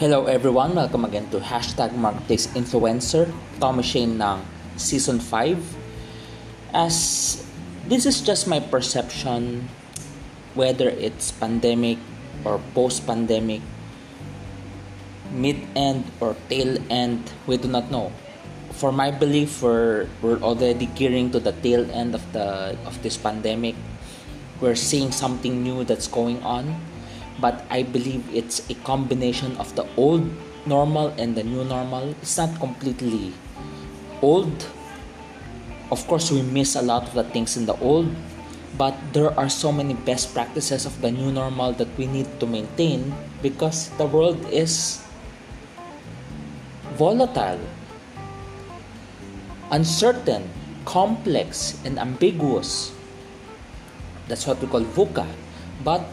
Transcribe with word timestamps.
Hello 0.00 0.24
everyone, 0.24 0.72
welcome 0.72 1.04
again 1.04 1.28
to 1.28 1.44
Hashtag 1.44 1.92
Marketplace 1.92 2.48
Influencer, 2.56 3.28
Tommy 3.60 3.84
Shane 3.84 4.16
ng 4.16 4.40
Season 4.80 5.20
5. 5.20 5.60
As 6.72 7.44
this 7.84 8.08
is 8.08 8.24
just 8.24 8.48
my 8.48 8.64
perception, 8.64 9.68
whether 10.56 10.88
it's 10.88 11.28
pandemic 11.36 12.00
or 12.48 12.64
post-pandemic, 12.72 13.60
mid-end 15.36 16.08
or 16.16 16.32
tail-end, 16.48 17.20
we 17.44 17.60
do 17.60 17.68
not 17.68 17.92
know. 17.92 18.08
For 18.72 18.96
my 18.96 19.12
belief, 19.12 19.60
we're, 19.60 20.08
we're 20.24 20.40
already 20.40 20.88
gearing 20.96 21.28
to 21.36 21.40
the 21.44 21.52
tail 21.60 21.84
end 21.92 22.16
of 22.16 22.24
the 22.32 22.72
of 22.88 22.96
this 23.04 23.20
pandemic. 23.20 23.76
We're 24.64 24.80
seeing 24.80 25.12
something 25.12 25.60
new 25.60 25.84
that's 25.84 26.08
going 26.08 26.40
on 26.40 26.72
but 27.40 27.64
I 27.70 27.82
believe 27.82 28.22
it's 28.32 28.68
a 28.70 28.74
combination 28.86 29.56
of 29.56 29.74
the 29.74 29.88
old 29.96 30.28
normal 30.66 31.08
and 31.16 31.34
the 31.34 31.42
new 31.42 31.64
normal. 31.64 32.14
It's 32.22 32.36
not 32.36 32.52
completely 32.60 33.32
old. 34.22 34.52
Of 35.90 36.06
course, 36.06 36.30
we 36.30 36.42
miss 36.42 36.76
a 36.76 36.82
lot 36.82 37.08
of 37.08 37.14
the 37.14 37.24
things 37.24 37.56
in 37.56 37.66
the 37.66 37.74
old, 37.80 38.06
but 38.78 38.94
there 39.12 39.32
are 39.34 39.48
so 39.48 39.72
many 39.72 39.94
best 39.94 40.32
practices 40.32 40.86
of 40.86 40.94
the 41.00 41.10
new 41.10 41.32
normal 41.32 41.72
that 41.74 41.88
we 41.98 42.06
need 42.06 42.28
to 42.38 42.46
maintain 42.46 43.12
because 43.42 43.90
the 43.98 44.06
world 44.06 44.38
is 44.52 45.02
volatile, 46.94 47.58
uncertain, 49.72 50.48
complex, 50.84 51.80
and 51.84 51.98
ambiguous. 51.98 52.92
That's 54.28 54.46
what 54.46 54.60
we 54.62 54.68
call 54.68 54.82
VUCA. 54.94 55.26
But 55.82 56.06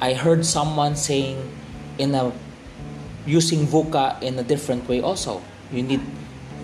I 0.00 0.14
heard 0.14 0.46
someone 0.46 0.94
saying 0.94 1.42
in 1.98 2.14
a 2.14 2.30
using 3.26 3.66
VUCA 3.66 4.22
in 4.22 4.38
a 4.38 4.42
different 4.46 4.88
way 4.88 5.02
also. 5.02 5.42
You 5.74 5.82
need 5.82 6.00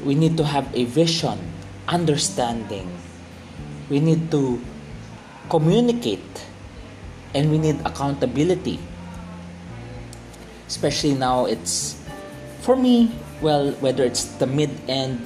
we 0.07 0.15
need 0.15 0.37
to 0.39 0.45
have 0.45 0.71
a 0.71 0.85
vision, 0.87 1.39
understanding. 1.89 2.87
We 3.91 3.99
need 3.99 4.31
to 4.31 4.63
communicate 5.51 6.47
and 7.35 7.51
we 7.51 7.59
need 7.59 7.83
accountability. 7.85 8.79
Especially 10.69 11.15
now 11.15 11.45
it's 11.45 11.99
for 12.63 12.77
me, 12.77 13.13
well, 13.43 13.73
whether 13.83 14.05
it's 14.05 14.25
the 14.39 14.47
mid 14.47 14.71
end 14.89 15.21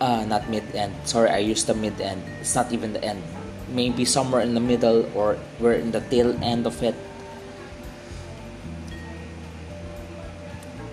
uh, 0.00 0.24
not 0.24 0.48
mid 0.48 0.64
end. 0.74 0.94
Sorry, 1.04 1.28
I 1.28 1.38
used 1.38 1.66
the 1.66 1.74
mid 1.74 2.00
end. 2.00 2.24
It's 2.40 2.54
not 2.56 2.72
even 2.72 2.94
the 2.94 3.04
end. 3.04 3.22
Maybe 3.68 4.04
somewhere 4.04 4.40
in 4.40 4.54
the 4.54 4.64
middle 4.64 5.04
or 5.14 5.36
we're 5.60 5.76
in 5.76 5.92
the 5.92 6.00
tail 6.00 6.32
end 6.42 6.66
of 6.66 6.82
it 6.82 6.94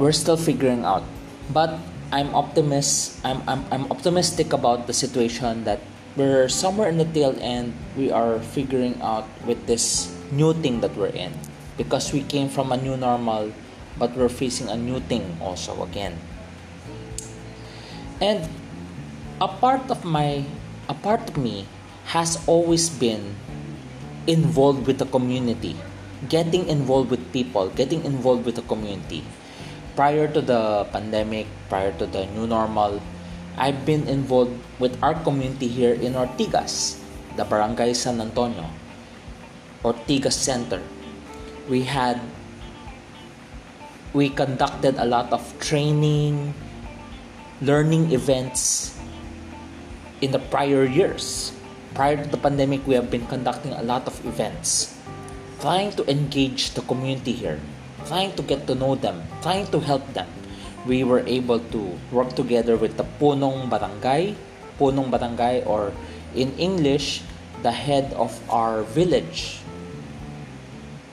we're 0.02 0.12
still 0.12 0.36
figuring 0.36 0.82
out. 0.82 1.06
But 1.54 1.78
I'm 2.12 2.34
optimist. 2.34 3.22
I'm, 3.24 3.46
I'm, 3.46 3.62
I'm 3.70 3.86
optimistic 3.94 4.52
about 4.52 4.88
the 4.90 4.94
situation 4.98 5.64
that 5.70 5.80
we're 6.18 6.50
somewhere 6.50 6.90
in 6.90 6.98
the 6.98 7.06
tail 7.06 7.38
end. 7.38 7.78
We 7.96 8.10
are 8.10 8.42
figuring 8.42 8.98
out 9.02 9.30
with 9.46 9.68
this 9.68 10.10
new 10.34 10.58
thing 10.58 10.82
that 10.82 10.98
we're 10.98 11.14
in 11.14 11.38
because 11.78 12.12
we 12.12 12.24
came 12.26 12.50
from 12.50 12.72
a 12.72 12.78
new 12.78 12.98
normal, 12.98 13.54
but 14.00 14.18
we're 14.18 14.34
facing 14.34 14.70
a 14.70 14.76
new 14.76 15.00
thing 15.06 15.38
also 15.40 15.84
again. 15.84 16.18
And 18.20 18.50
a 19.40 19.48
part 19.48 19.90
of 19.92 20.04
my, 20.04 20.46
a 20.90 20.94
part 20.96 21.30
of 21.30 21.38
me 21.38 21.68
has 22.06 22.42
always 22.48 22.90
been 22.90 23.36
involved 24.26 24.88
with 24.88 24.98
the 24.98 25.06
community, 25.06 25.78
getting 26.28 26.68
involved 26.68 27.12
with 27.12 27.22
people, 27.32 27.70
getting 27.70 28.04
involved 28.04 28.46
with 28.46 28.56
the 28.56 28.66
community 28.66 29.24
prior 29.96 30.28
to 30.28 30.42
the 30.42 30.88
pandemic, 30.92 31.48
prior 31.70 31.92
to 32.00 32.06
the 32.06 32.26
new 32.32 32.48
normal, 32.48 33.02
I've 33.58 33.86
been 33.86 34.08
involved 34.08 34.56
with 34.80 34.96
our 35.04 35.14
community 35.14 35.68
here 35.68 35.94
in 35.94 36.14
Ortigas, 36.14 37.00
the 37.36 37.44
Barangay 37.44 37.94
San 37.94 38.22
Antonio, 38.22 38.66
Ortigas 39.84 40.34
Center. 40.36 40.82
We 41.68 41.84
had 41.84 42.20
we 44.14 44.30
conducted 44.30 45.00
a 45.00 45.06
lot 45.06 45.32
of 45.32 45.44
training, 45.60 46.54
learning 47.62 48.12
events 48.12 48.96
in 50.20 50.32
the 50.32 50.40
prior 50.52 50.84
years. 50.84 51.52
Prior 51.94 52.16
to 52.16 52.28
the 52.28 52.40
pandemic, 52.40 52.88
we 52.88 52.96
have 52.96 53.12
been 53.12 53.28
conducting 53.28 53.76
a 53.76 53.84
lot 53.84 54.08
of 54.08 54.16
events, 54.26 54.96
trying 55.60 55.92
to 56.00 56.08
engage 56.08 56.72
the 56.72 56.82
community 56.88 57.32
here 57.32 57.60
trying 58.06 58.34
to 58.36 58.44
get 58.44 58.68
to 58.68 58.76
know 58.76 58.96
them, 58.96 59.24
trying 59.42 59.68
to 59.72 59.80
help 59.80 60.06
them. 60.14 60.28
We 60.86 61.04
were 61.04 61.22
able 61.28 61.60
to 61.60 61.82
work 62.12 62.34
together 62.34 62.76
with 62.76 62.98
the 62.98 63.06
Punong 63.22 63.70
Barangay, 63.70 64.36
Punong 64.80 65.12
Barangay, 65.12 65.64
or 65.66 65.94
in 66.34 66.54
English, 66.58 67.22
the 67.62 67.72
head 67.72 68.14
of 68.14 68.34
our 68.50 68.82
village. 68.84 69.62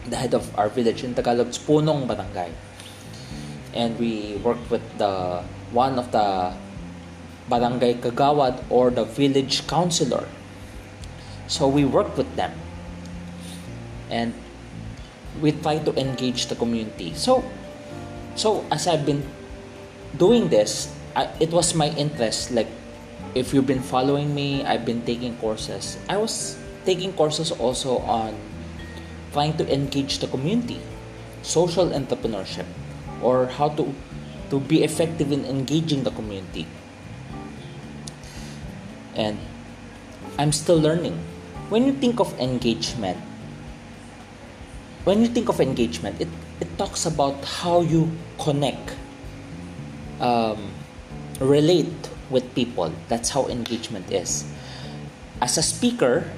The 0.09 0.17
head 0.17 0.33
of 0.33 0.49
our 0.57 0.69
village 0.73 1.05
in 1.05 1.13
Tagalog, 1.13 1.53
Punong 1.69 2.09
Barangay. 2.09 2.49
And 3.77 3.99
we 4.01 4.41
worked 4.41 4.71
with 4.71 4.83
the 4.97 5.45
one 5.73 6.01
of 6.01 6.13
the 6.13 6.57
barangay 7.49 8.01
kagawad 8.01 8.61
or 8.71 8.91
the 8.91 9.05
village 9.05 9.67
councilor. 9.67 10.29
So 11.49 11.69
we 11.69 11.85
worked 11.85 12.17
with 12.17 12.29
them. 12.37 12.53
And 14.09 14.33
we 15.41 15.53
try 15.53 15.79
to 15.79 15.93
engage 15.99 16.47
the 16.47 16.57
community. 16.57 17.15
So, 17.15 17.45
so 18.35 18.65
as 18.71 18.87
I've 18.87 19.07
been 19.07 19.23
doing 20.17 20.49
this, 20.49 20.95
I, 21.15 21.29
it 21.41 21.51
was 21.51 21.75
my 21.75 21.91
interest. 21.95 22.51
Like, 22.51 22.69
if 23.35 23.53
you've 23.53 23.67
been 23.67 23.83
following 23.83 24.35
me, 24.35 24.65
I've 24.65 24.85
been 24.85 25.03
taking 25.03 25.37
courses. 25.39 25.99
I 26.09 26.17
was 26.17 26.59
taking 26.85 27.13
courses 27.13 27.53
also 27.53 27.99
on 28.09 28.35
trying 29.33 29.57
to 29.59 29.65
engage 29.73 30.19
the 30.19 30.27
community, 30.27 30.81
social 31.43 31.91
entrepreneurship, 31.91 32.67
or 33.21 33.47
how 33.47 33.69
to 33.77 33.93
to 34.49 34.57
be 34.61 34.83
effective 34.83 35.31
in 35.31 35.45
engaging 35.45 36.05
the 36.05 36.11
community. 36.11 36.65
And 39.13 39.37
I'm 40.39 40.53
still 40.53 40.81
learning. 40.81 41.21
When 41.69 41.85
you 41.85 41.93
think 41.93 42.17
of 42.17 42.33
engagement, 42.41 43.21
when 45.05 45.23
you 45.23 45.29
think 45.29 45.49
of 45.49 45.61
engagement, 45.61 46.21
it, 46.21 46.29
it 46.61 46.69
talks 46.79 47.07
about 47.07 47.45
how 47.45 47.81
you 47.81 48.11
connect, 48.39 48.95
um, 50.21 50.71
relate 51.41 52.11
with 52.31 52.55
people. 52.55 52.93
That's 53.09 53.31
how 53.31 53.47
engagement 53.49 54.11
is. 54.13 54.45
As 55.41 55.57
a 55.57 55.63
speaker, 55.63 56.31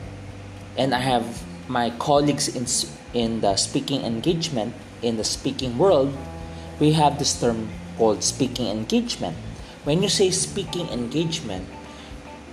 and 0.76 0.94
I 0.94 1.00
have 1.00 1.42
my 1.68 1.90
colleagues 1.98 2.48
in, 2.48 2.66
in 3.12 3.40
the 3.40 3.56
speaking 3.56 4.02
engagement, 4.02 4.74
in 5.02 5.16
the 5.16 5.24
speaking 5.24 5.78
world, 5.78 6.16
we 6.78 6.92
have 6.92 7.18
this 7.18 7.38
term 7.40 7.68
called 7.96 8.22
speaking 8.22 8.66
engagement. 8.66 9.36
When 9.84 10.02
you 10.02 10.08
say 10.08 10.30
speaking 10.30 10.88
engagement, 10.88 11.66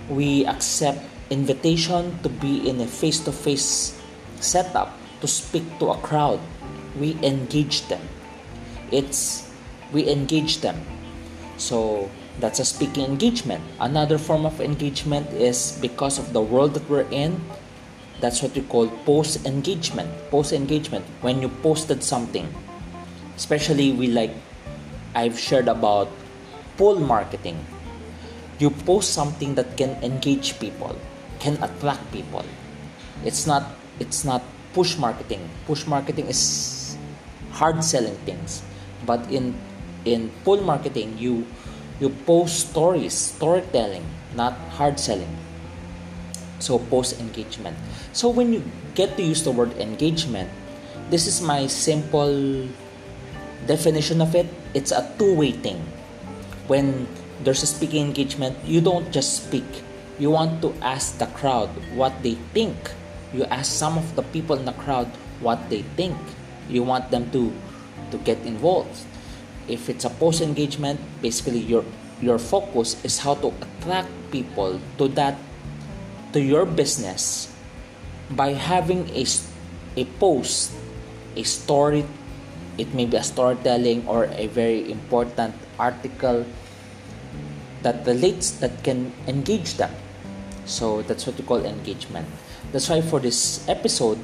we 0.08 0.46
accept 0.46 1.00
invitation 1.30 2.18
to 2.22 2.28
be 2.28 2.68
in 2.68 2.80
a 2.80 2.86
face-to-face 2.86 4.00
setup 4.40 4.97
to 5.20 5.26
speak 5.26 5.64
to 5.78 5.90
a 5.90 5.98
crowd. 5.98 6.40
We 6.98 7.16
engage 7.22 7.86
them. 7.88 8.02
It's 8.90 9.50
we 9.92 10.08
engage 10.08 10.60
them. 10.60 10.76
So 11.56 12.10
that's 12.40 12.58
a 12.60 12.64
speaking 12.64 13.04
engagement. 13.04 13.62
Another 13.80 14.18
form 14.18 14.46
of 14.46 14.60
engagement 14.60 15.28
is 15.34 15.78
because 15.80 16.18
of 16.18 16.32
the 16.32 16.40
world 16.40 16.74
that 16.74 16.88
we're 16.88 17.08
in. 17.10 17.40
That's 18.20 18.42
what 18.42 18.54
we 18.54 18.62
call 18.62 18.88
post 19.06 19.46
engagement. 19.46 20.10
Post 20.30 20.52
engagement 20.52 21.04
when 21.20 21.42
you 21.42 21.48
posted 21.62 22.02
something. 22.02 22.46
Especially 23.36 23.92
we 23.92 24.08
like 24.08 24.34
I've 25.14 25.38
shared 25.38 25.68
about 25.68 26.08
pull 26.76 26.98
marketing. 27.00 27.58
You 28.58 28.70
post 28.70 29.14
something 29.14 29.54
that 29.54 29.76
can 29.76 29.98
engage 30.02 30.58
people, 30.58 30.98
can 31.38 31.62
attract 31.62 32.02
people. 32.10 32.44
It's 33.24 33.46
not 33.46 33.78
it's 33.98 34.24
not 34.24 34.42
push 34.72 34.96
marketing. 34.96 35.42
Push 35.66 35.86
marketing 35.86 36.26
is 36.28 36.96
hard 37.52 37.82
selling 37.82 38.16
things, 38.22 38.62
but 39.06 39.20
in 39.30 39.54
in 40.04 40.30
pull 40.44 40.60
marketing, 40.62 41.16
you 41.18 41.46
you 42.00 42.10
post 42.24 42.70
stories, 42.70 43.14
storytelling, 43.14 44.04
not 44.34 44.54
hard 44.78 44.98
selling. 45.00 45.30
So 46.58 46.78
post 46.78 47.18
engagement. 47.22 47.78
So 48.12 48.28
when 48.28 48.52
you 48.52 48.62
get 48.94 49.16
to 49.16 49.22
use 49.22 49.42
the 49.46 49.54
word 49.54 49.74
engagement, 49.78 50.50
this 51.10 51.26
is 51.26 51.38
my 51.38 51.66
simple 51.70 52.66
definition 53.66 54.20
of 54.20 54.34
it. 54.34 54.46
It's 54.74 54.90
a 54.90 55.06
two-way 55.18 55.52
thing. 55.54 55.78
When 56.66 57.06
there's 57.42 57.62
a 57.62 57.70
speaking 57.70 58.02
engagement, 58.10 58.58
you 58.66 58.80
don't 58.82 59.10
just 59.14 59.46
speak. 59.46 59.66
You 60.18 60.34
want 60.34 60.60
to 60.62 60.74
ask 60.82 61.18
the 61.18 61.30
crowd 61.30 61.70
what 61.94 62.10
they 62.26 62.34
think 62.50 62.74
you 63.32 63.44
ask 63.52 63.70
some 63.70 63.98
of 63.98 64.16
the 64.16 64.22
people 64.34 64.56
in 64.56 64.64
the 64.64 64.76
crowd 64.80 65.08
what 65.40 65.70
they 65.70 65.82
think 65.96 66.16
you 66.68 66.82
want 66.82 67.10
them 67.10 67.30
to 67.30 67.52
to 68.10 68.16
get 68.24 68.38
involved. 68.44 69.04
If 69.68 69.88
it's 69.88 70.04
a 70.04 70.10
post 70.10 70.40
engagement, 70.40 71.00
basically 71.20 71.60
your 71.60 71.84
your 72.20 72.38
focus 72.38 72.96
is 73.04 73.18
how 73.18 73.34
to 73.44 73.52
attract 73.62 74.08
people 74.30 74.80
to 74.98 75.08
that 75.14 75.36
to 76.32 76.40
your 76.40 76.64
business 76.66 77.52
by 78.30 78.52
having 78.52 79.08
a, 79.16 79.24
a 79.96 80.04
post, 80.20 80.72
a 81.36 81.42
story, 81.42 82.04
it 82.76 82.92
may 82.92 83.06
be 83.06 83.16
a 83.16 83.24
storytelling 83.24 84.06
or 84.06 84.28
a 84.36 84.46
very 84.48 84.90
important 84.90 85.54
article 85.78 86.44
that 87.82 88.04
relates 88.06 88.50
that 88.60 88.82
can 88.84 89.12
engage 89.26 89.74
them. 89.74 89.90
So 90.66 91.00
that's 91.02 91.26
what 91.26 91.38
we 91.38 91.44
call 91.44 91.64
engagement. 91.64 92.28
That's 92.72 92.88
why 92.88 93.00
for 93.00 93.20
this 93.20 93.66
episode, 93.68 94.18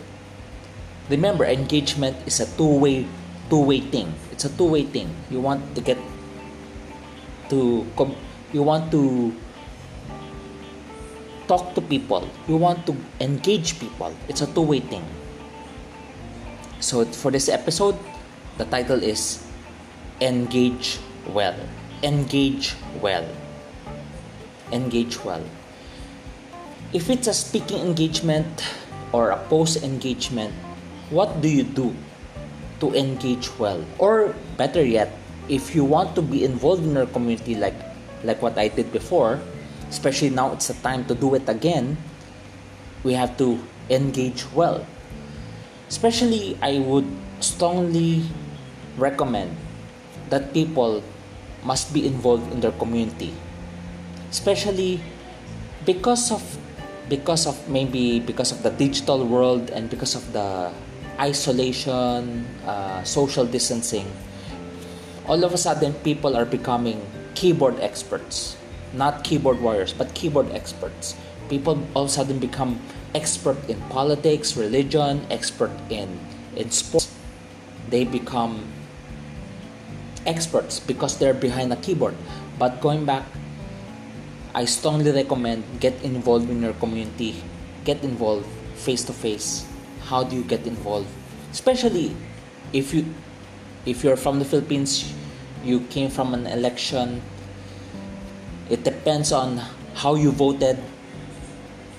remember 1.09 1.45
engagement 1.45 2.17
is 2.27 2.41
a 2.41 2.47
two-way 2.57 3.07
two-way 3.49 3.81
thing. 3.81 4.13
It's 4.33 4.45
a 4.45 4.53
two-way 4.53 4.85
thing. 4.85 5.15
You 5.31 5.41
want 5.41 5.75
to 5.75 5.81
get 5.81 5.99
to 7.51 7.87
you 8.53 8.63
want 8.63 8.91
to 8.93 9.35
talk 11.47 11.75
to 11.75 11.81
people, 11.81 12.29
you 12.49 12.57
want 12.57 12.87
to 12.87 12.97
engage 13.21 13.79
people. 13.79 14.15
It's 14.29 14.41
a 14.41 14.49
two 14.49 14.63
way 14.63 14.81
thing. 14.81 15.05
So, 16.81 17.05
for 17.05 17.31
this 17.31 17.49
episode, 17.49 17.97
the 18.59 18.65
title 18.65 19.03
is 19.03 19.41
Engage 20.21 20.99
Well. 21.29 21.57
Engage 22.03 22.77
Well. 23.01 23.25
Engage 24.73 25.23
Well. 25.25 25.45
If 26.95 27.11
it's 27.11 27.27
a 27.27 27.35
speaking 27.35 27.83
engagement 27.83 28.47
or 29.11 29.35
a 29.35 29.41
post 29.51 29.83
engagement, 29.83 30.55
what 31.11 31.43
do 31.43 31.51
you 31.51 31.67
do 31.67 31.91
to 32.79 32.95
engage 32.95 33.51
well? 33.59 33.83
Or 33.99 34.31
better 34.55 34.79
yet, 34.79 35.11
if 35.51 35.75
you 35.75 35.83
want 35.83 36.15
to 36.15 36.23
be 36.23 36.47
involved 36.47 36.87
in 36.87 36.95
your 36.95 37.11
community 37.11 37.59
like 37.59 37.75
like 38.23 38.39
what 38.39 38.55
I 38.55 38.71
did 38.71 38.95
before, 38.95 39.43
especially 39.91 40.31
now 40.31 40.55
it's 40.55 40.71
the 40.71 40.79
time 40.87 41.03
to 41.11 41.19
do 41.19 41.35
it 41.35 41.51
again, 41.51 41.99
we 43.03 43.19
have 43.19 43.35
to 43.43 43.59
engage 43.91 44.47
well. 44.55 44.87
Especially, 45.91 46.55
I 46.63 46.79
would 46.79 47.11
strongly 47.43 48.23
recommend 48.95 49.51
that 50.31 50.55
people 50.55 51.03
must 51.67 51.91
be 51.91 52.07
involved 52.07 52.55
in 52.55 52.63
their 52.63 52.77
community, 52.79 53.35
especially 54.31 55.03
because 55.83 56.31
of 56.31 56.39
because 57.09 57.47
of 57.47 57.57
maybe 57.69 58.21
because 58.21 58.53
of 58.53 58.63
the 58.63 58.71
digital 58.71 59.25
world 59.25 59.71
and 59.71 59.91
because 59.91 60.15
of 60.15 60.33
the 60.33 60.73
isolation, 61.21 62.45
uh, 62.67 63.03
social 63.05 63.45
distancing. 63.45 64.07
All 65.27 65.43
of 65.45 65.55
a 65.55 65.59
sudden, 65.59 65.95
people 66.05 66.37
are 66.37 66.45
becoming 66.45 67.01
keyboard 67.35 67.81
experts 67.81 68.57
not 68.95 69.25
keyboard 69.25 69.61
warriors, 69.61 69.93
but 69.93 70.15
keyboard 70.15 70.51
experts. 70.53 71.15
People 71.49 71.83
all 71.95 72.05
of 72.05 72.09
a 72.09 72.13
sudden 72.13 72.39
become 72.39 72.81
expert 73.15 73.59
in 73.69 73.81
politics, 73.91 74.57
religion, 74.57 75.27
expert 75.31 75.71
in, 75.91 76.19
in 76.57 76.71
sports. 76.71 77.13
They 77.91 78.05
become 78.05 78.65
experts 80.27 80.81
because 80.81 81.19
they're 81.19 81.35
behind 81.35 81.73
a 81.73 81.77
keyboard. 81.77 82.15
But 82.59 82.81
going 82.81 83.05
back, 83.05 83.25
I 84.55 84.65
strongly 84.65 85.11
recommend 85.11 85.65
get 85.81 85.99
involved 86.03 86.49
in 86.49 86.63
your 86.63 86.75
community. 86.75 87.43
Get 87.85 88.03
involved 88.03 88.47
face 88.79 89.03
to 89.05 89.13
face. 89.13 89.67
How 90.07 90.23
do 90.23 90.37
you 90.37 90.45
get 90.45 90.67
involved? 90.67 91.09
Especially 91.51 92.15
if 92.73 92.95
you 92.95 93.05
if 93.85 94.03
you're 94.03 94.17
from 94.17 94.39
the 94.39 94.45
Philippines, 94.45 95.13
you 95.65 95.81
came 95.91 96.09
from 96.09 96.33
an 96.33 96.47
election 96.47 97.21
it 98.71 98.85
depends 98.85 99.33
on 99.33 99.61
how 99.95 100.15
you 100.15 100.33
voted. 100.33 100.79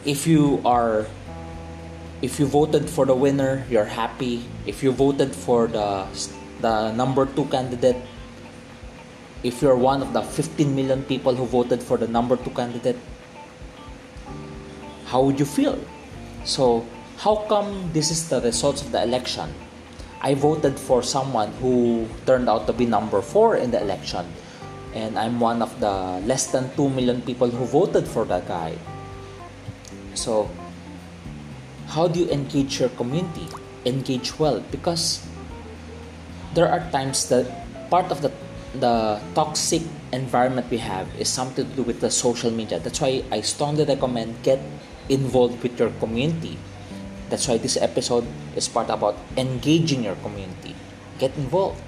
If 0.06 0.26
you 0.26 0.62
are 0.66 1.06
if 2.22 2.40
you 2.40 2.46
voted 2.46 2.90
for 2.90 3.06
the 3.06 3.14
winner, 3.14 3.66
you're 3.70 3.86
happy. 3.86 4.46
If 4.66 4.82
you 4.82 4.92
voted 4.92 5.36
for 5.36 5.68
the 5.68 6.08
the 6.62 6.92
number 6.94 7.26
2 7.26 7.46
candidate, 7.54 7.98
if 9.46 9.62
you're 9.62 9.78
one 9.78 10.02
of 10.02 10.12
the 10.12 10.24
15 10.26 10.74
million 10.74 11.04
people 11.06 11.36
who 11.36 11.46
voted 11.46 11.78
for 11.78 12.02
the 12.02 12.08
number 12.08 12.36
2 12.36 12.50
candidate, 12.50 12.98
how 15.06 15.22
would 15.22 15.38
you 15.38 15.46
feel? 15.46 15.78
So, 16.44 16.82
how 17.22 17.46
come 17.46 17.94
this 17.94 18.10
is 18.10 18.28
the 18.28 18.42
results 18.42 18.82
of 18.82 18.92
the 18.92 19.04
election? 19.06 19.54
I 20.20 20.34
voted 20.34 20.80
for 20.82 21.04
someone 21.04 21.54
who 21.62 22.10
turned 22.26 22.50
out 22.50 22.66
to 22.66 22.74
be 22.74 22.90
number 22.90 23.22
4 23.22 23.58
in 23.62 23.70
the 23.70 23.80
election 23.80 24.26
and 24.96 25.20
I'm 25.20 25.40
one 25.40 25.62
of 25.62 25.78
the 25.80 26.24
less 26.26 26.48
than 26.48 26.74
2 26.74 26.90
million 26.90 27.22
people 27.22 27.52
who 27.52 27.66
voted 27.66 28.08
for 28.08 28.26
that 28.26 28.48
guy. 28.48 28.74
So, 30.16 30.50
how 31.94 32.08
do 32.08 32.20
you 32.20 32.30
engage 32.32 32.80
your 32.80 32.90
community? 32.98 33.46
Engage 33.86 34.40
well 34.40 34.64
because 34.72 35.22
there 36.56 36.66
are 36.72 36.82
times 36.90 37.30
that 37.30 37.46
part 37.92 38.10
of 38.10 38.24
the 38.24 38.32
the 38.80 39.22
toxic 39.34 39.82
environment 40.12 40.70
we 40.70 40.78
have 40.78 41.08
is 41.20 41.30
something 41.30 41.68
to 41.68 41.76
do 41.76 41.84
with 41.84 42.00
the 42.00 42.12
social 42.12 42.52
media. 42.52 42.80
That's 42.80 43.02
why 43.02 43.24
I 43.32 43.42
strongly 43.42 43.86
recommend 43.86 44.42
get 44.44 44.60
involved 45.10 45.62
with 45.64 45.80
your 45.80 45.92
community. 46.00 46.58
That's 47.30 47.48
why 47.48 47.58
this 47.58 47.78
episode 47.78 48.26
is 48.56 48.68
part 48.68 48.90
about 48.90 49.18
engaging 49.38 50.04
your 50.04 50.16
community. 50.22 50.76
Get 51.18 51.36
involved. 51.38 51.82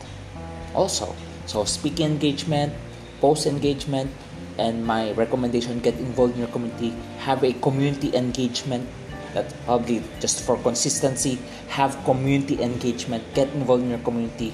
Also, 0.74 1.16
so 1.46 1.64
speaking 1.66 2.18
engagement, 2.18 2.74
post 3.22 3.46
engagement 3.46 4.12
and 4.58 4.86
my 4.86 5.12
recommendation 5.14 5.80
get 5.80 5.96
involved 5.96 6.34
in 6.34 6.40
your 6.40 6.50
community 6.50 6.94
have 7.20 7.44
a 7.44 7.54
community 7.62 8.16
engagement 8.16 8.88
that 9.34 9.54
probably 9.66 10.02
just 10.20 10.42
for 10.42 10.58
consistency 10.58 11.38
have 11.70 11.94
community 12.06 12.62
engagement 12.62 13.24
get 13.34 13.48
involved 13.54 13.84
in 13.84 13.90
your 13.90 14.02
community 14.02 14.54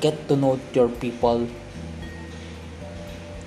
get 0.00 0.28
to 0.28 0.36
know 0.36 0.58
your 0.72 0.88
people 0.88 1.46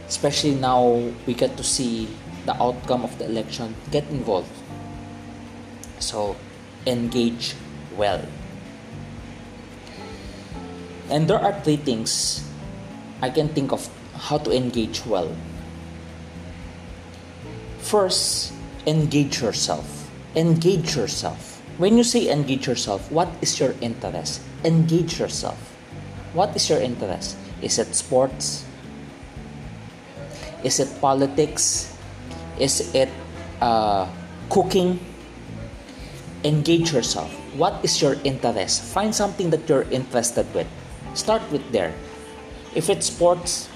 especially 0.08 0.56
now 0.56 1.02
we 1.26 1.34
get 1.34 1.58
to 1.58 1.64
see 1.64 2.08
the 2.46 2.56
outcome 2.62 3.04
of 3.04 3.18
the 3.18 3.26
election 3.26 3.74
get 3.92 4.06
involved 4.10 4.52
so 6.00 6.36
engage 6.86 7.56
well 7.98 8.22
and 11.10 11.28
there 11.28 11.40
are 11.40 11.54
three 11.62 11.78
things 11.78 12.44
i 13.22 13.30
can 13.30 13.48
think 13.50 13.72
of 13.72 13.90
how 14.24 14.38
to 14.38 14.52
engage 14.56 15.06
well. 15.06 15.36
First, 17.80 18.54
engage 18.88 19.42
yourself. 19.42 20.10
Engage 20.36 20.96
yourself. 20.96 21.62
When 21.78 21.98
you 21.98 22.04
say 22.04 22.30
engage 22.30 22.68
yourself, 22.68 23.12
what 23.12 23.28
is 23.42 23.60
your 23.60 23.76
interest? 23.82 24.42
Engage 24.64 25.20
yourself. 25.20 25.73
What 26.34 26.56
is 26.56 26.70
your 26.70 26.82
interest? 26.82 27.38
Is 27.62 27.80
it 27.80 27.94
sports? 27.96 28.66
Is 30.64 30.80
it 30.80 30.90
politics? 31.00 31.96
Is 32.60 32.94
it 32.94 33.10
uh, 33.62 34.08
cooking? 34.50 35.00
Engage 36.44 36.92
yourself. 36.92 37.32
What 37.56 37.80
is 37.84 38.02
your 38.02 38.18
interest? 38.24 38.84
Find 38.84 39.14
something 39.16 39.50
that 39.52 39.70
you're 39.70 39.88
interested 39.90 40.46
with. 40.54 40.68
Start 41.14 41.42
with 41.52 41.64
there. 41.72 41.94
If 42.76 42.90
it's 42.90 43.06
sports, 43.08 43.70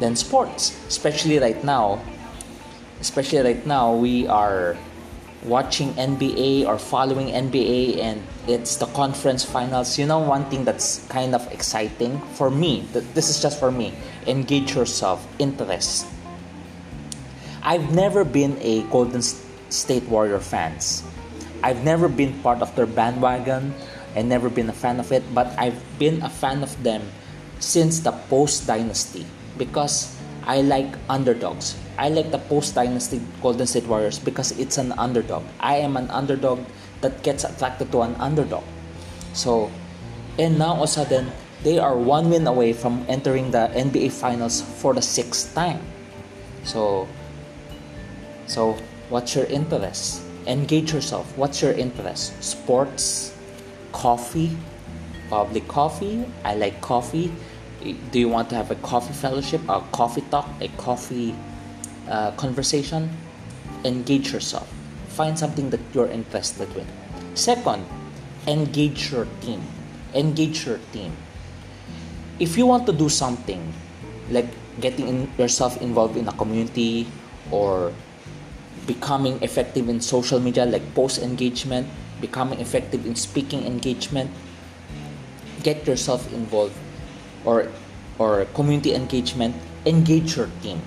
then 0.00 0.14
sports 0.14 0.74
especially 0.86 1.38
right 1.38 1.62
now 1.64 2.00
especially 3.00 3.42
right 3.42 3.66
now 3.66 3.94
we 3.94 4.26
are 4.26 4.76
watching 5.44 5.94
NBA 5.94 6.66
or 6.66 6.78
following 6.78 7.28
NBA 7.28 7.98
and 8.02 8.22
it's 8.48 8.76
the 8.76 8.86
conference 8.96 9.44
finals 9.44 9.98
you 9.98 10.06
know 10.06 10.18
one 10.18 10.48
thing 10.48 10.64
that's 10.64 11.04
kind 11.12 11.34
of 11.34 11.44
exciting 11.52 12.18
for 12.32 12.50
me 12.50 12.80
this 13.12 13.28
is 13.28 13.40
just 13.40 13.60
for 13.60 13.70
me 13.70 13.92
engage 14.26 14.74
yourself 14.74 15.20
interest 15.38 16.06
I've 17.60 17.92
never 17.92 18.24
been 18.24 18.56
a 18.62 18.82
Golden 18.88 19.20
State 19.20 20.04
Warrior 20.08 20.40
fans 20.40 21.04
I've 21.62 21.84
never 21.84 22.08
been 22.08 22.32
part 22.40 22.62
of 22.62 22.74
their 22.74 22.86
bandwagon 22.86 23.74
and 24.16 24.28
never 24.28 24.48
been 24.48 24.70
a 24.70 24.72
fan 24.72 24.98
of 24.98 25.12
it 25.12 25.22
but 25.34 25.52
I've 25.58 25.76
been 25.98 26.22
a 26.22 26.30
fan 26.30 26.62
of 26.62 26.72
them 26.82 27.04
since 27.60 28.00
the 28.00 28.12
post 28.32 28.66
dynasty 28.66 29.26
because 29.58 30.16
I 30.48 30.62
like 30.62 30.88
underdogs. 31.10 31.76
I 31.98 32.08
like 32.08 32.30
the 32.30 32.38
post 32.38 32.74
dynasty 32.74 33.20
Golden 33.42 33.66
State 33.66 33.84
Warriors 33.84 34.18
because 34.18 34.56
it's 34.56 34.78
an 34.78 34.92
underdog. 34.96 35.44
I 35.60 35.76
am 35.76 35.98
an 35.98 36.08
underdog 36.08 36.64
that 37.00 37.22
gets 37.22 37.44
attracted 37.44 37.92
to 37.92 38.02
an 38.02 38.14
underdog. 38.16 38.64
So, 39.32 39.70
and 40.38 40.58
now 40.58 40.74
all 40.74 40.84
of 40.84 40.90
a 40.90 40.92
sudden, 40.92 41.30
they 41.62 41.78
are 41.78 41.96
one 41.96 42.30
win 42.30 42.46
away 42.46 42.72
from 42.72 43.04
entering 43.08 43.50
the 43.50 43.70
NBA 43.74 44.12
Finals 44.12 44.62
for 44.62 44.94
the 44.94 45.02
sixth 45.02 45.54
time. 45.54 45.80
So, 46.64 47.08
so 48.46 48.76
what's 49.08 49.34
your 49.34 49.46
interest? 49.46 50.22
Engage 50.46 50.92
yourself. 50.92 51.26
What's 51.36 51.60
your 51.60 51.72
interest? 51.72 52.42
Sports, 52.42 53.36
coffee, 53.92 54.56
Probably 55.28 55.60
coffee. 55.60 56.24
I 56.42 56.54
like 56.54 56.80
coffee. 56.80 57.30
Do 58.10 58.18
you 58.18 58.28
want 58.28 58.48
to 58.50 58.56
have 58.56 58.70
a 58.70 58.76
coffee 58.76 59.12
fellowship, 59.12 59.60
a 59.68 59.82
coffee 59.92 60.22
talk, 60.30 60.48
a 60.60 60.68
coffee 60.80 61.34
uh, 62.08 62.32
conversation? 62.32 63.10
Engage 63.84 64.32
yourself. 64.32 64.72
Find 65.18 65.34
something 65.34 65.74
that 65.74 65.82
you're 65.90 66.06
interested 66.06 66.70
with. 66.78 66.86
Second, 67.34 67.82
engage 68.46 69.10
your 69.10 69.26
team. 69.42 69.66
Engage 70.14 70.62
your 70.62 70.78
team. 70.94 71.10
If 72.38 72.54
you 72.54 72.70
want 72.70 72.86
to 72.86 72.94
do 72.94 73.10
something 73.10 73.58
like 74.30 74.46
getting 74.78 75.08
in 75.08 75.18
yourself 75.34 75.82
involved 75.82 76.16
in 76.16 76.28
a 76.28 76.32
community 76.38 77.10
or 77.50 77.92
becoming 78.86 79.42
effective 79.42 79.88
in 79.88 80.00
social 80.00 80.38
media 80.38 80.64
like 80.64 80.86
post 80.94 81.18
engagement 81.20 81.86
becoming 82.20 82.58
effective 82.60 83.04
in 83.04 83.14
speaking 83.14 83.66
engagement 83.66 84.30
get 85.62 85.86
yourself 85.86 86.24
involved 86.32 86.72
or 87.44 87.68
or 88.18 88.46
community 88.54 88.94
engagement 88.94 89.54
engage 89.84 90.36
your 90.36 90.48
team 90.62 90.80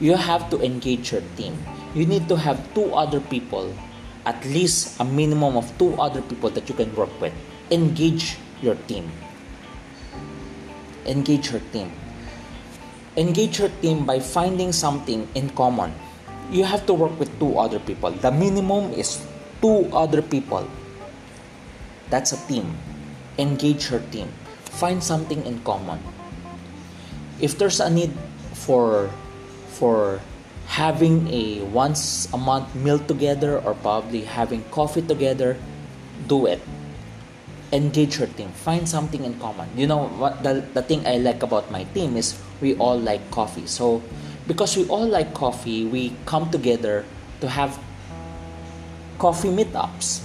you 0.00 0.16
have 0.16 0.50
to 0.50 0.58
engage 0.58 1.12
your 1.12 1.22
team 1.36 1.54
you 1.94 2.06
need 2.06 2.28
to 2.28 2.36
have 2.36 2.58
two 2.74 2.92
other 2.94 3.20
people 3.20 3.72
at 4.24 4.40
least 4.48 4.98
a 5.00 5.04
minimum 5.04 5.56
of 5.56 5.68
two 5.78 5.92
other 6.00 6.22
people 6.22 6.48
that 6.50 6.68
you 6.68 6.74
can 6.74 6.88
work 6.96 7.12
with. 7.20 7.32
Engage 7.70 8.36
your 8.62 8.74
team. 8.88 9.10
Engage 11.06 11.52
your 11.52 11.60
team. 11.72 11.92
Engage 13.16 13.58
your 13.58 13.68
team 13.84 14.04
by 14.04 14.18
finding 14.18 14.72
something 14.72 15.28
in 15.34 15.50
common. 15.50 15.92
You 16.50 16.64
have 16.64 16.86
to 16.86 16.94
work 16.94 17.18
with 17.20 17.28
two 17.38 17.56
other 17.58 17.78
people. 17.78 18.10
The 18.10 18.32
minimum 18.32 18.92
is 18.92 19.20
two 19.60 19.88
other 19.92 20.20
people. 20.22 20.68
That's 22.10 22.32
a 22.32 22.40
team. 22.48 22.76
Engage 23.38 23.90
your 23.90 24.00
team. 24.08 24.28
Find 24.64 25.02
something 25.02 25.44
in 25.44 25.60
common. 25.62 26.00
If 27.40 27.58
there's 27.58 27.80
a 27.80 27.90
need 27.90 28.12
for 28.52 29.10
for 29.76 30.20
having 30.66 31.28
a 31.28 31.62
once 31.62 32.28
a 32.32 32.38
month 32.38 32.74
meal 32.74 32.98
together 32.98 33.60
or 33.60 33.74
probably 33.74 34.22
having 34.22 34.62
coffee 34.70 35.02
together 35.02 35.56
do 36.26 36.46
it. 36.46 36.60
Engage 37.72 38.18
your 38.18 38.28
team. 38.28 38.50
Find 38.50 38.88
something 38.88 39.24
in 39.24 39.38
common. 39.38 39.68
You 39.76 39.86
know 39.86 40.08
what 40.08 40.42
the, 40.42 40.64
the 40.74 40.82
thing 40.82 41.06
i 41.06 41.16
like 41.18 41.42
about 41.42 41.70
my 41.70 41.84
team 41.94 42.16
is 42.16 42.38
we 42.60 42.76
all 42.76 42.98
like 42.98 43.30
coffee. 43.30 43.66
So 43.66 44.02
because 44.46 44.76
we 44.76 44.86
all 44.88 45.06
like 45.06 45.34
coffee 45.34 45.84
we 45.84 46.12
come 46.24 46.50
together 46.50 47.04
to 47.40 47.48
have 47.48 47.78
coffee 49.18 49.48
meetups. 49.48 50.22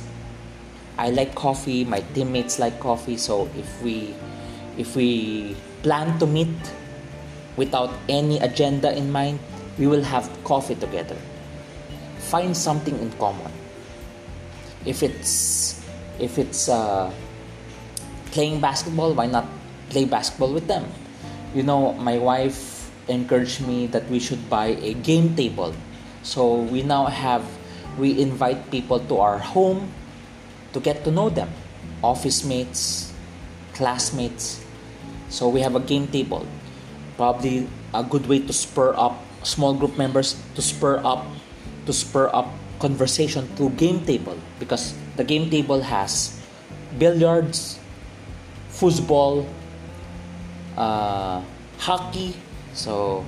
I 0.97 1.11
like 1.11 1.33
coffee, 1.33 1.85
my 1.85 2.01
teammates 2.13 2.59
like 2.59 2.79
coffee, 2.79 3.15
so 3.15 3.47
if 3.55 3.81
we 3.81 4.13
if 4.77 4.95
we 4.95 5.55
plan 5.83 6.19
to 6.19 6.27
meet 6.27 6.51
without 7.55 7.91
any 8.07 8.39
agenda 8.39 8.91
in 8.91 9.11
mind, 9.11 9.39
we 9.79 9.87
will 9.87 10.03
have 10.03 10.27
coffee 10.43 10.75
together. 10.75 11.15
Find 12.29 12.55
something 12.55 12.99
in 12.99 13.09
common. 13.15 13.51
If 14.85 15.01
it's 15.01 15.81
if 16.19 16.37
it's 16.37 16.67
uh, 16.67 17.09
playing 18.31 18.59
basketball, 18.59 19.13
why 19.15 19.25
not 19.25 19.47
play 19.89 20.03
basketball 20.05 20.53
with 20.53 20.67
them? 20.67 20.85
You 21.55 21.63
know, 21.63 21.93
my 21.93 22.19
wife 22.19 22.91
encouraged 23.07 23.65
me 23.65 23.87
that 23.87 24.07
we 24.11 24.19
should 24.19 24.49
buy 24.49 24.77
a 24.83 24.93
game 24.93 25.35
table. 25.35 25.73
So 26.21 26.61
we 26.67 26.83
now 26.83 27.07
have 27.07 27.47
we 27.97 28.19
invite 28.19 28.69
people 28.69 28.99
to 28.99 29.17
our 29.17 29.39
home 29.39 29.91
to 30.73 30.79
get 30.79 31.03
to 31.03 31.11
know 31.11 31.29
them 31.29 31.49
office 32.03 32.43
mates 32.45 33.11
classmates 33.73 34.63
so 35.27 35.49
we 35.49 35.59
have 35.59 35.75
a 35.75 35.79
game 35.79 36.07
table 36.07 36.47
probably 37.17 37.67
a 37.93 38.03
good 38.03 38.25
way 38.27 38.39
to 38.39 38.53
spur 38.53 38.95
up 38.95 39.19
small 39.43 39.73
group 39.73 39.97
members 39.97 40.35
to 40.55 40.61
spur 40.61 40.97
up 41.03 41.25
to 41.85 41.93
spur 41.93 42.29
up 42.33 42.47
conversation 42.79 43.47
through 43.55 43.69
game 43.71 44.03
table 44.05 44.37
because 44.59 44.95
the 45.17 45.23
game 45.23 45.49
table 45.49 45.81
has 45.81 46.39
billiards 46.97 47.79
football 48.69 49.45
uh, 50.77 51.41
hockey 51.77 52.35
so 52.73 53.25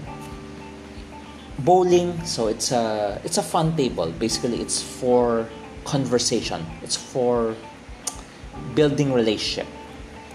bowling. 1.60 2.24
So 2.26 2.48
it's 2.48 2.72
a 2.72 3.20
it's 3.24 3.38
a 3.38 3.44
fun 3.44 3.76
table. 3.76 4.12
Basically 4.12 4.62
it's 4.62 4.82
for 4.82 5.48
conversation. 5.86 6.66
It's 6.82 6.96
for 6.96 7.56
building 8.76 9.14
relationship. 9.14 9.68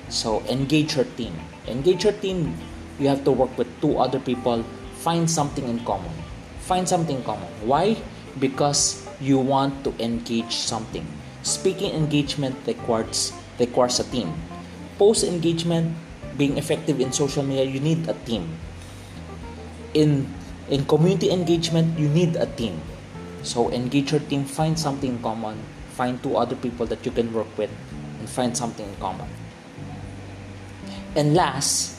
So 0.09 0.42
engage 0.47 0.97
your 0.97 1.06
team. 1.16 1.35
Engage 1.66 2.04
your 2.04 2.14
team. 2.14 2.54
You 2.99 3.09
have 3.09 3.25
to 3.25 3.33
work 3.33 3.56
with 3.59 3.68
two 3.80 3.99
other 3.99 4.18
people 4.18 4.64
find 5.06 5.30
something 5.30 5.62
in 5.70 5.78
common. 5.86 6.10
Find 6.66 6.82
something 6.82 7.22
common. 7.22 7.46
Why? 7.62 7.94
Because 8.42 9.06
you 9.22 9.38
want 9.38 9.86
to 9.86 9.94
engage 10.02 10.50
something. 10.50 11.06
Speaking 11.46 11.94
engagement 11.94 12.58
requires 12.66 13.30
requires 13.62 14.02
a 14.02 14.06
team. 14.10 14.34
Post 14.98 15.22
engagement 15.22 15.94
being 16.34 16.58
effective 16.58 16.98
in 16.98 17.14
social 17.14 17.46
media 17.46 17.62
you 17.62 17.78
need 17.78 18.02
a 18.10 18.18
team. 18.26 18.50
In 19.94 20.26
in 20.66 20.82
community 20.90 21.30
engagement 21.30 21.94
you 21.94 22.10
need 22.10 22.34
a 22.34 22.50
team. 22.58 22.82
So 23.46 23.70
engage 23.70 24.10
your 24.10 24.26
team, 24.26 24.42
find 24.42 24.75
something 24.75 25.06
in 25.06 25.22
common, 25.22 25.54
find 25.94 26.18
two 26.18 26.34
other 26.34 26.58
people 26.58 26.82
that 26.90 27.06
you 27.06 27.14
can 27.14 27.30
work 27.30 27.46
with, 27.54 27.70
and 28.18 28.26
find 28.26 28.58
something 28.58 28.82
in 28.82 28.96
common. 28.98 29.30
And 31.14 31.38
last, 31.38 31.95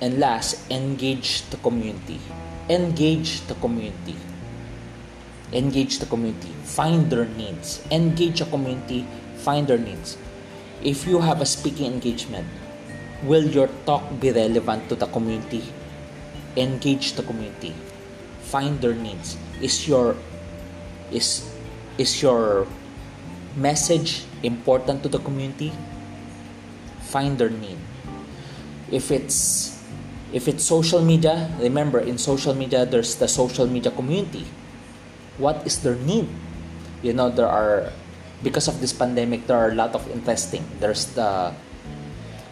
and 0.00 0.18
last, 0.18 0.70
engage 0.70 1.42
the 1.50 1.56
community. 1.58 2.18
Engage 2.68 3.42
the 3.46 3.54
community. 3.54 4.16
Engage 5.52 5.98
the 5.98 6.06
community. 6.06 6.52
Find 6.64 7.10
their 7.10 7.26
needs. 7.26 7.82
Engage 7.90 8.40
a 8.40 8.46
community. 8.46 9.06
Find 9.38 9.66
their 9.66 9.78
needs. 9.78 10.16
If 10.82 11.06
you 11.06 11.20
have 11.20 11.40
a 11.40 11.46
speaking 11.46 11.92
engagement, 11.92 12.46
will 13.24 13.44
your 13.44 13.68
talk 13.84 14.02
be 14.20 14.30
relevant 14.30 14.88
to 14.88 14.94
the 14.94 15.06
community? 15.06 15.64
Engage 16.56 17.14
the 17.14 17.22
community. 17.22 17.74
Find 18.40 18.80
their 18.80 18.94
needs 18.94 19.36
is 19.60 19.86
your 19.86 20.16
is 21.12 21.44
is 21.98 22.22
your 22.22 22.66
message 23.56 24.24
important 24.42 25.02
to 25.02 25.08
the 25.08 25.18
community 25.18 25.72
find 27.02 27.36
their 27.38 27.50
need 27.50 27.76
if 28.90 29.10
it's 29.10 29.79
if 30.32 30.48
it's 30.48 30.64
social 30.64 31.02
media 31.02 31.50
remember 31.58 31.98
in 31.98 32.18
social 32.18 32.54
media 32.54 32.86
there's 32.86 33.16
the 33.16 33.28
social 33.28 33.66
media 33.66 33.90
community 33.90 34.46
what 35.38 35.64
is 35.66 35.82
their 35.82 35.96
need 36.06 36.28
you 37.02 37.12
know 37.12 37.28
there 37.28 37.48
are 37.48 37.92
because 38.42 38.68
of 38.68 38.80
this 38.80 38.92
pandemic 38.92 39.46
there 39.46 39.56
are 39.56 39.70
a 39.70 39.74
lot 39.74 39.94
of 39.94 40.06
investing 40.10 40.64
there's 40.80 41.06
the 41.18 41.52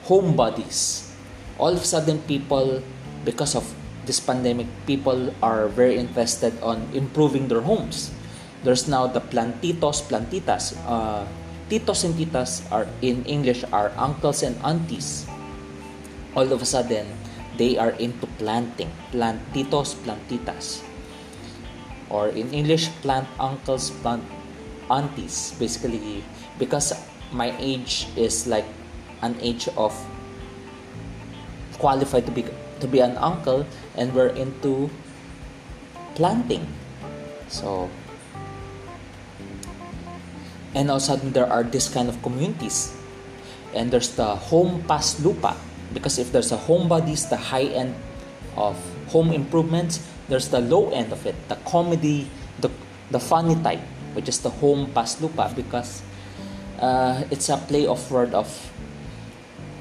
home 0.04 0.34
bodies 0.34 1.10
all 1.58 1.72
of 1.72 1.82
a 1.82 1.86
sudden 1.86 2.18
people 2.26 2.82
because 3.24 3.54
of 3.54 3.66
this 4.08 4.24
pandemic, 4.24 4.66
people 4.88 5.28
are 5.44 5.68
very 5.68 6.00
interested 6.00 6.56
on 6.64 6.80
improving 6.96 7.46
their 7.46 7.60
homes. 7.60 8.08
There's 8.64 8.88
now 8.88 9.06
the 9.06 9.20
plantitos, 9.20 10.00
plantitas. 10.08 10.72
Uh, 10.88 11.28
titos 11.68 12.08
and 12.08 12.16
titas 12.16 12.64
are 12.72 12.88
in 13.04 13.22
English 13.28 13.68
are 13.68 13.92
uncles 14.00 14.42
and 14.42 14.56
aunties. 14.64 15.28
All 16.32 16.48
of 16.48 16.64
a 16.64 16.66
sudden, 16.66 17.04
they 17.58 17.76
are 17.76 17.90
into 17.98 18.26
planting. 18.38 18.88
Plantitos, 19.12 19.98
plantitas. 20.06 20.80
Or 22.08 22.28
in 22.30 22.54
English, 22.54 22.88
plant 23.02 23.28
uncles, 23.38 23.90
plant 24.00 24.24
aunties. 24.88 25.52
Basically, 25.58 26.24
because 26.56 26.94
my 27.32 27.52
age 27.58 28.08
is 28.16 28.46
like 28.46 28.64
an 29.20 29.36
age 29.42 29.68
of 29.76 29.92
qualified 31.78 32.24
to 32.26 32.32
be 32.32 32.44
to 32.80 32.86
be 32.86 33.00
an 33.00 33.16
uncle 33.18 33.66
and 33.94 34.14
we're 34.14 34.32
into 34.34 34.90
planting 36.14 36.66
so 37.48 37.90
and 40.74 40.90
also 40.90 41.16
there 41.16 41.46
are 41.46 41.62
this 41.62 41.88
kind 41.88 42.08
of 42.08 42.20
communities 42.22 42.94
and 43.74 43.90
there's 43.90 44.14
the 44.14 44.36
home 44.50 44.82
pas 44.86 45.18
lupa 45.22 45.54
because 45.92 46.18
if 46.18 46.32
there's 46.32 46.52
a 46.52 46.56
home 46.56 46.88
bodies 46.88 47.28
the 47.28 47.36
high 47.36 47.68
end 47.72 47.94
of 48.56 48.76
home 49.08 49.32
improvements 49.32 50.04
there's 50.28 50.48
the 50.48 50.60
low 50.60 50.90
end 50.90 51.12
of 51.12 51.24
it 51.26 51.34
the 51.48 51.56
comedy 51.64 52.28
the, 52.60 52.70
the 53.10 53.20
funny 53.20 53.54
type 53.62 53.80
which 54.12 54.28
is 54.28 54.40
the 54.40 54.50
home 54.50 54.90
pas 54.92 55.20
lupa 55.20 55.50
because 55.54 56.02
uh, 56.80 57.22
it's 57.30 57.48
a 57.48 57.56
play 57.56 57.86
of 57.86 57.98
word 58.10 58.34
of 58.34 58.48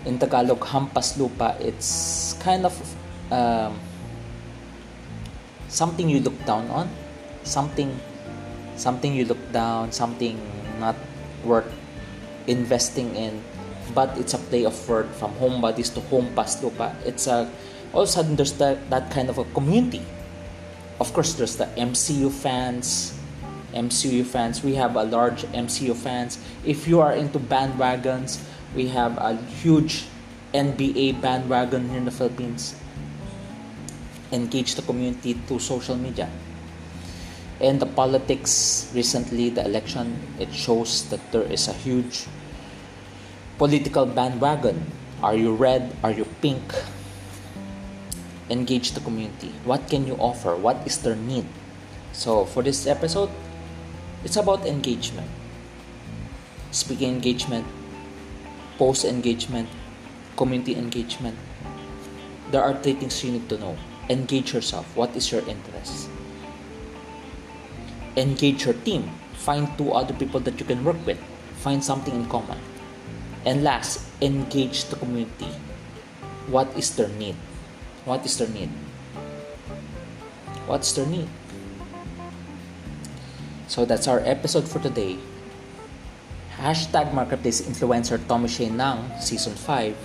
in 0.08 0.16
Tagalog, 0.18 0.64
hampas 0.64 1.20
lupa, 1.20 1.60
it's 1.60 2.34
kind 2.40 2.64
of 2.64 2.74
um, 3.30 3.76
something 5.68 6.08
you 6.08 6.24
look 6.24 6.40
down 6.48 6.64
on, 6.72 6.88
something, 7.44 7.92
something 8.80 9.14
you 9.14 9.26
look 9.26 9.42
down, 9.52 9.92
something 9.92 10.40
not 10.80 10.96
worth 11.44 11.68
investing 12.48 13.14
in, 13.16 13.44
but 13.94 14.18
it's 14.18 14.34
a 14.34 14.38
play 14.38 14.66
of 14.66 14.76
word 14.88 15.08
from 15.16 15.34
homebodies 15.36 15.94
to 15.94 16.02
home 16.10 16.34
lupa. 16.62 16.96
It's 17.06 17.28
a 17.28 17.52
all 17.94 18.04
of 18.04 18.10
a 18.10 18.12
sudden 18.12 18.36
there's 18.36 18.54
that, 18.54 18.90
that 18.90 19.12
kind 19.12 19.30
of 19.30 19.38
a 19.38 19.46
community. 19.56 20.04
Of 21.00 21.14
course, 21.14 21.34
there's 21.34 21.56
the 21.56 21.66
MCU 21.78 22.32
fans. 22.32 23.14
MCU 23.74 24.26
fans, 24.26 24.64
we 24.64 24.74
have 24.76 24.96
a 24.96 25.04
large 25.04 25.44
MCU 25.54 25.96
fans. 25.96 26.40
If 26.66 26.88
you 26.88 27.00
are 27.00 27.14
into 27.14 27.38
bandwagons, 27.38 28.42
we 28.76 28.88
have 28.90 29.18
a 29.18 29.36
huge 29.62 30.06
NBA 30.54 31.22
bandwagon 31.22 31.90
here 31.90 31.98
in 31.98 32.06
the 32.06 32.12
Philippines. 32.12 32.76
Engage 34.32 34.76
the 34.76 34.82
community 34.82 35.34
through 35.34 35.60
social 35.60 35.96
media. 35.96 36.30
And 37.60 37.80
the 37.80 37.86
politics 37.86 38.90
recently, 38.94 39.50
the 39.50 39.66
election, 39.66 40.18
it 40.40 40.54
shows 40.54 41.10
that 41.10 41.32
there 41.32 41.44
is 41.44 41.68
a 41.68 41.74
huge 41.74 42.26
political 43.58 44.06
bandwagon. 44.06 44.86
Are 45.22 45.36
you 45.36 45.54
red? 45.54 45.96
Are 46.04 46.12
you 46.12 46.26
pink? 46.42 46.62
Engage 48.50 48.92
the 48.94 49.02
community. 49.02 49.52
What 49.66 49.90
can 49.90 50.06
you 50.06 50.14
offer? 50.22 50.56
What 50.56 50.78
is 50.86 51.02
their 51.02 51.16
need? 51.18 51.46
So, 52.14 52.46
for 52.46 52.62
this 52.62 52.86
episode, 52.86 53.30
it's 54.24 54.38
about 54.38 54.66
engagement. 54.66 55.28
Speaking 56.72 57.10
engagement, 57.10 57.66
post 58.78 59.06
engagement, 59.06 59.68
community 60.38 60.76
engagement. 60.78 61.36
There 62.52 62.62
are 62.62 62.78
three 62.78 62.94
things 62.94 63.24
you 63.24 63.32
need 63.32 63.50
to 63.50 63.58
know. 63.58 63.76
Engage 64.10 64.54
yourself. 64.54 64.86
What 64.96 65.16
is 65.18 65.32
your 65.32 65.42
interest? 65.50 66.10
Engage 68.16 68.66
your 68.66 68.78
team. 68.86 69.10
Find 69.34 69.68
two 69.78 69.92
other 69.92 70.14
people 70.14 70.40
that 70.42 70.60
you 70.60 70.66
can 70.66 70.86
work 70.86 70.98
with. 71.06 71.20
Find 71.66 71.84
something 71.84 72.14
in 72.14 72.26
common. 72.30 72.58
And 73.48 73.64
last, 73.64 74.04
engage 74.20 74.92
the 74.92 75.00
community. 75.00 75.48
What 76.52 76.68
is 76.76 76.92
their 77.00 77.08
need? 77.16 77.40
What 78.04 78.28
is 78.28 78.36
their 78.36 78.52
need? 78.52 78.68
What's 80.68 80.92
their 80.92 81.08
need? 81.08 81.32
So 83.72 83.88
that's 83.88 84.04
our 84.04 84.20
episode 84.28 84.68
for 84.68 84.84
today. 84.84 85.16
Hashtag 86.60 87.16
Marketplace 87.16 87.64
Influencer 87.64 88.20
Tommy 88.28 88.52
Shane 88.52 88.76
ng 88.76 89.16
Season 89.24 89.56
5. 89.56 89.96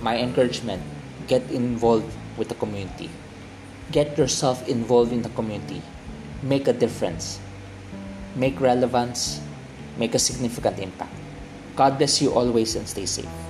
My 0.00 0.16
encouragement, 0.16 0.80
get 1.28 1.44
involved 1.52 2.08
with 2.40 2.48
the 2.48 2.56
community. 2.56 3.12
Get 3.92 4.16
yourself 4.16 4.64
involved 4.64 5.12
in 5.12 5.20
the 5.20 5.32
community. 5.36 5.84
Make 6.40 6.64
a 6.64 6.72
difference. 6.72 7.36
Make 8.32 8.56
relevance. 8.64 9.44
Make 10.00 10.16
a 10.16 10.22
significant 10.22 10.80
impact. 10.80 11.17
God 11.78 11.96
bless 11.96 12.20
you 12.20 12.34
always 12.34 12.74
and 12.74 12.88
stay 12.88 13.06
safe. 13.06 13.47